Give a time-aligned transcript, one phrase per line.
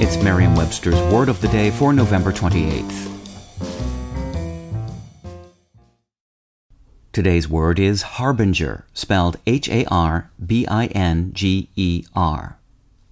[0.00, 3.08] It's Merriam Webster's Word of the Day for November 28th.
[7.12, 12.58] Today's word is harbinger, spelled H A R B I N G E R.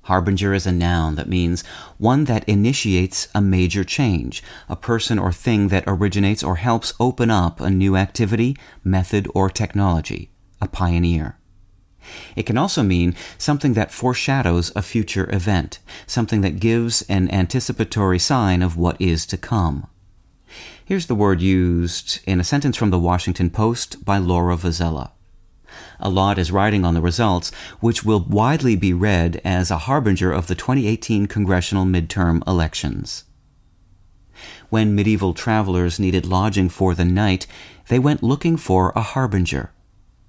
[0.02, 1.65] Harbinger is a noun that means
[1.98, 7.30] one that initiates a major change, a person or thing that originates or helps open
[7.30, 11.40] up a new activity, method, or technology, a pioneer.
[12.37, 18.19] It can also mean something that foreshadows a future event, something that gives an anticipatory
[18.19, 19.87] sign of what is to come.
[20.85, 25.13] Here's the word used in a sentence from the Washington Post by Laura Vozzella.
[26.01, 30.49] Alot is writing on the results, which will widely be read as a harbinger of
[30.49, 33.24] the 2018 congressional midterm elections.
[34.69, 37.46] When medieval travelers needed lodging for the night,
[37.89, 39.71] they went looking for a harbinger.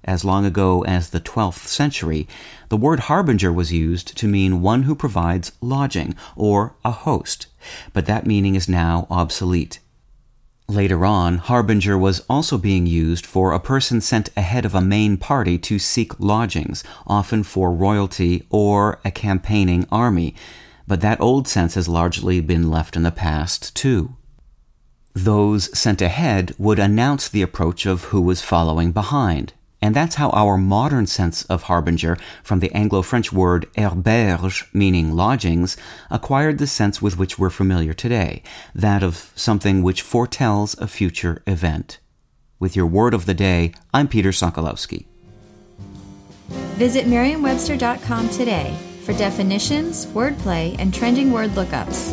[0.04, 2.26] As long ago as the 12th century,
[2.68, 7.46] the word harbinger was used to mean one who provides lodging, or a host,
[7.92, 9.78] but that meaning is now obsolete.
[10.68, 15.18] Later on, harbinger was also being used for a person sent ahead of a main
[15.18, 20.34] party to seek lodgings, often for royalty or a campaigning army,
[20.88, 24.16] but that old sense has largely been left in the past, too.
[25.14, 29.52] Those sent ahead would announce the approach of who was following behind.
[29.82, 35.76] And that's how our modern sense of harbinger, from the Anglo-French word herberge, meaning lodgings,
[36.08, 41.42] acquired the sense with which we're familiar today, that of something which foretells a future
[41.48, 41.98] event.
[42.60, 45.06] With your word of the day, I'm Peter Sokolowski.
[46.78, 52.11] Visit Merriam-Webster.com today for definitions, wordplay, and trending word lookups.